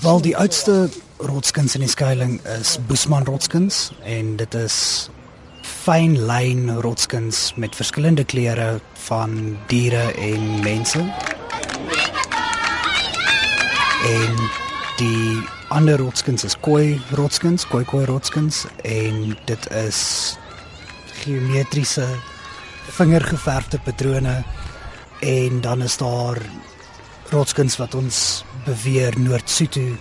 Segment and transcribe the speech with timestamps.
[0.00, 0.88] Wel die oudste
[1.18, 4.76] rotskuns in die skuilings is Boesman rotskuns en dit is
[5.60, 11.02] fyn lyn rotskuns met verskillende kleure van diere en mense.
[14.08, 14.40] En
[14.96, 20.00] die ander rotskuns is koi rotskuns, koi koi rotskuns en dit is
[21.20, 22.08] geometriese
[22.96, 24.38] vingergeverfde patrone
[25.20, 26.40] en dan is daar
[27.34, 29.96] rotskuns wat ons beweer Noord-Sotho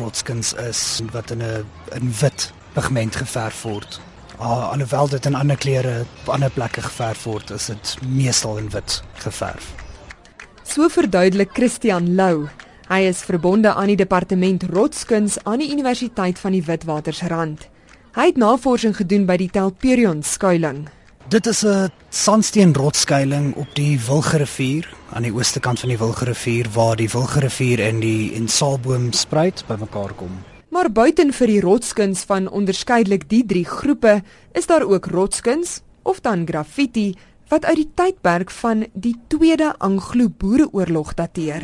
[0.00, 4.00] rotskuns is wat in 'n in wit pigment geverf word.
[4.38, 8.70] Ah, alhoewel dit in ander kleure op ander plekke geverf word, is dit meestal in
[8.70, 9.74] wit geverf.
[10.62, 12.48] So verduidelik Christian Lou.
[12.88, 17.68] Hy is verbonde aan die departement rotskuns aan die Universiteit van die Witwatersrand.
[18.14, 20.90] Hy het navorsing gedoen by die Telperion skuilings.
[21.32, 26.66] Dit is 'n sandsteen rotsskuiling op die Wilgerivier aan die ooste kant van die Wilgerivier
[26.72, 30.30] waar die Wilgerivier en die Insalboom spruit bymekaar kom.
[30.68, 36.20] Maar buiten vir die rotskuns van onderskeidelik die drie groepe, is daar ook rotskuns of
[36.20, 37.16] dan graffiti
[37.48, 41.62] wat uit die tydperk van die Tweede Anglo-Boereoorlog dateer.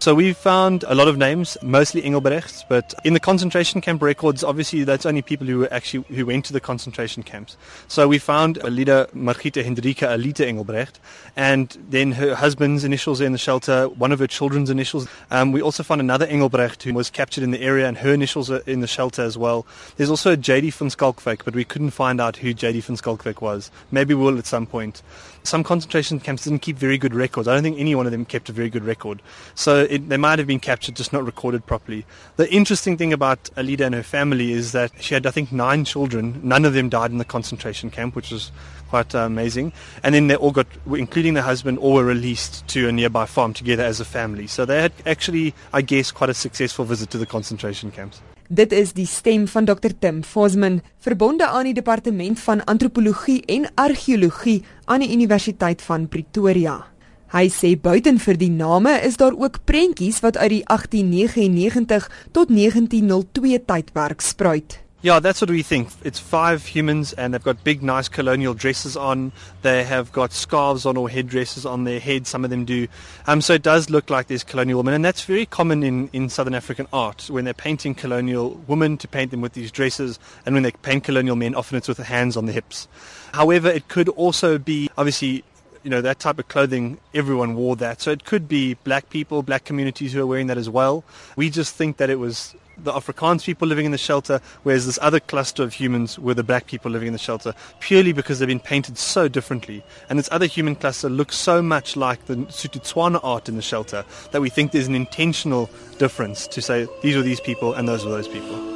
[0.00, 4.44] So we found a lot of names, mostly Engelbrechts, but in the concentration camp records,
[4.44, 7.56] obviously that's only people who actually who went to the concentration camps.
[7.88, 11.00] So we found a leader, Margita Hendrika Alita Engelbrecht,
[11.34, 15.08] and then her husband's initials in the shelter, one of her children's initials.
[15.32, 18.52] Um, we also found another Engelbrecht who was captured in the area, and her initials
[18.52, 19.66] are in the shelter as well.
[19.96, 23.40] There's also a JD van Skalkwyk, but we couldn't find out who JD van Skalkwyk
[23.40, 23.72] was.
[23.90, 25.02] Maybe we will at some point.
[25.42, 27.48] Some concentration camps didn't keep very good records.
[27.48, 29.22] I don't think any one of them kept a very good record.
[29.54, 32.04] So it, they might have been captured, just not recorded properly.
[32.36, 35.84] The interesting thing about Alida and her family is that she had, I think, nine
[35.84, 36.40] children.
[36.42, 38.52] None of them died in the concentration camp, which was
[38.88, 39.72] quite uh, amazing.
[40.02, 43.52] And then they all got, including the husband, all were released to a nearby farm
[43.52, 44.46] together as a family.
[44.46, 48.20] So they had actually, I guess, quite a successful visit to the concentration camps.
[48.48, 53.68] Dit is die stem van Dr Tim Fosman, verbonde aan die departement van antropologie en
[53.76, 56.78] argeologie aan die Universiteit van Pretoria.
[57.28, 62.48] Hy sê buiten vir die name is daar ook prentjies wat uit die 1899 tot
[62.48, 64.78] 1902 tydperk spruit.
[65.00, 65.90] Yeah, that's what we think.
[66.02, 69.30] It's five humans, and they've got big, nice colonial dresses on.
[69.62, 72.26] They have got scarves on or headdresses on their head.
[72.26, 72.88] Some of them do.
[73.28, 76.28] Um, so it does look like there's colonial women, and that's very common in, in
[76.28, 77.28] Southern African art.
[77.30, 81.04] When they're painting colonial women, to paint them with these dresses, and when they paint
[81.04, 82.88] colonial men, often it's with the hands on the hips.
[83.34, 85.44] However, it could also be obviously
[85.82, 89.42] you know that type of clothing everyone wore that so it could be black people
[89.42, 91.04] black communities who are wearing that as well
[91.36, 94.98] we just think that it was the Afrikaans people living in the shelter, whereas this
[95.02, 98.46] other cluster of humans were the black people living in the shelter, purely because they've
[98.46, 99.82] been painted so differently.
[100.08, 104.04] And this other human cluster looks so much like the Sututswana art in the shelter
[104.32, 105.68] that we think there's an intentional
[105.98, 108.67] difference to say these were these people and those were those people.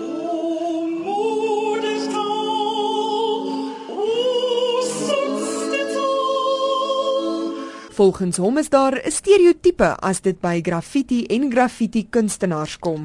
[8.02, 13.02] Volgens hom is daar 'n stereotipe as dit by graffiti en graffiti kunstenaars kom.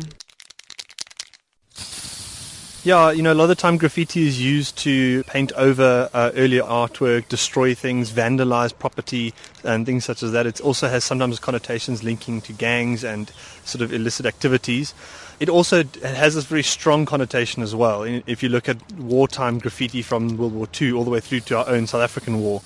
[2.82, 6.32] Yeah, you know, a lot of the time graffiti is used to paint over uh,
[6.34, 10.46] earlier artwork, destroy things, vandalize property, and things such as that.
[10.46, 13.32] It also has sometimes connotations linking to gangs and
[13.66, 14.94] sort of illicit activities.
[15.40, 18.02] It also has this very strong connotation as well.
[18.26, 21.58] If you look at wartime graffiti from World War II all the way through to
[21.58, 22.62] our own South African war.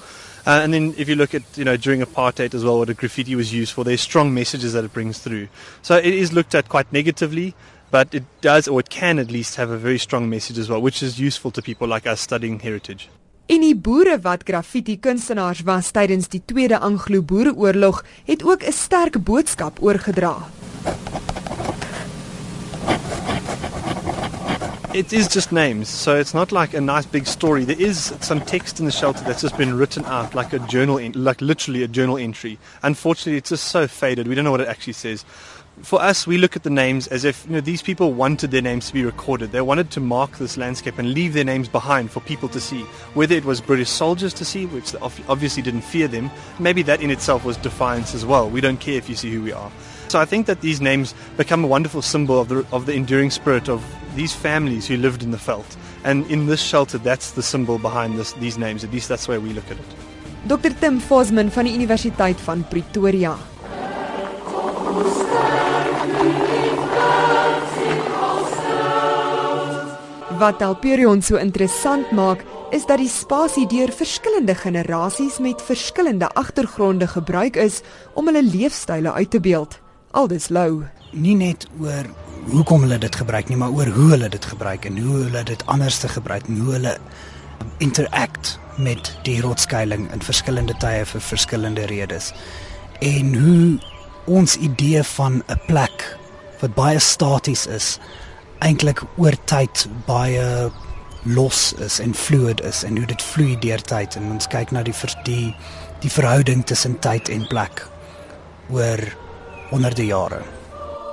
[0.46, 2.94] Uh, and then if you look at, you know, during apartheid as well, what a
[2.94, 5.48] graffiti was used for, there's strong messages that it brings through.
[5.82, 7.54] So it is looked at quite negatively,
[7.92, 10.82] but it does, or it can at least, have a very strong message as well,
[10.82, 13.10] which is useful to people like us studying heritage.
[13.52, 19.24] En die boere wat graffiti kunstenaars was tydens die Tweede Anglo-Boereoorlog, het ook 'n sterk
[19.24, 20.48] boodskap oorgedra.
[24.94, 27.64] It is just names, so it's not like a nice big story.
[27.64, 31.00] There is some text in the shelter that's just been written out like a journal,
[31.16, 32.60] like literally a journal entry.
[32.84, 34.28] Unfortunately, it's just so faded.
[34.28, 35.24] We don't know what it actually says.
[35.84, 38.62] for us, we look at the names as if you know these people wanted their
[38.62, 39.52] names to be recorded.
[39.52, 42.82] They wanted to mark this landscape and leave their names behind for people to see.
[43.14, 46.30] Whether it was British soldiers to see, which obviously didn't fear them,
[46.60, 48.50] maybe that in itself was defiance as well.
[48.50, 49.72] We don't care if you see who we are.
[50.12, 53.32] So I think that these names become a wonderful symbol of the of the enduring
[53.32, 53.80] spirit of
[54.14, 55.78] these families who lived in the veld.
[56.04, 58.84] And in this shelter, that's the symbol behind this, these names.
[58.84, 59.90] At least that's the way we look at it.
[60.48, 63.38] Dr Tim Fosman van die Universiteit van Pretoria.
[70.40, 77.08] Wat Alperion so interessant maak, is dat die spasie deur verskillende generasies met verskillende agtergronde
[77.08, 77.80] gebruik is
[78.14, 79.80] om hulle leefstyle uit te beeld.
[80.12, 80.84] Aldus Lou.
[81.16, 82.08] Nie net oor
[82.52, 85.64] hoekom hulle dit gebruik nie, maar oor hoe hulle dit gebruik en hoe hulle dit
[85.72, 86.98] anders te gebruik en hoe hulle
[87.80, 92.34] interact met die rotskeiling in verskillende tye vir verskillende redes.
[93.00, 93.80] En hoe
[94.26, 96.18] ons idee van 'n plek
[96.60, 97.98] wat baie staties is
[98.60, 100.72] eintlik oor tyd baie
[101.24, 104.84] los is en fluid is en hoe dit vloei deur tyd en ons kyk na
[104.84, 105.56] die die
[106.00, 107.88] die verhouding tussen tyd en plek
[108.70, 109.00] oor
[109.72, 110.42] honderde jare.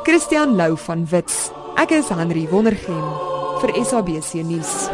[0.02, 1.50] Christian Lou van Wits.
[1.78, 3.04] Ek is Henry Wondergem
[3.62, 4.88] vir SABC nuus.